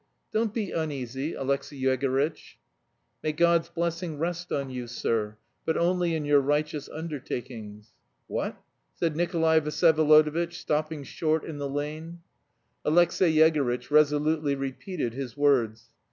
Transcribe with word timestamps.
"Don't 0.33 0.51
be 0.51 0.71
uneasy, 0.71 1.35
Alexey 1.35 1.79
Yegorytch." 1.79 2.57
"May 3.21 3.33
God's 3.33 3.69
blessing 3.69 4.17
rest 4.17 4.51
on 4.51 4.71
you, 4.71 4.87
sir, 4.87 5.37
but 5.63 5.77
only 5.77 6.15
in 6.15 6.25
your 6.25 6.39
righteous 6.41 6.89
undertakings." 6.89 7.93
"What?" 8.25 8.57
said 8.95 9.15
Nikolay 9.15 9.59
Vsyevolodovitch, 9.61 10.53
stopping 10.53 11.03
short 11.03 11.43
in 11.45 11.59
the 11.59 11.69
lane. 11.69 12.21
Alexey 12.83 13.31
Yegorytch 13.31 13.91
resolutely 13.91 14.55
repeated 14.55 15.13
his 15.13 15.37
words. 15.37 15.89